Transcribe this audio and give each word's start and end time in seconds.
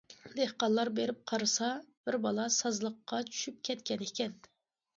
دېھقان 0.37 0.79
بېرىپ 0.99 1.19
قارىسا، 1.31 1.69
بىر 2.09 2.19
بالا 2.25 2.47
سازلىققا 2.57 3.23
چۈشۈپ 3.31 3.63
كەتكەنىكەن. 3.71 4.39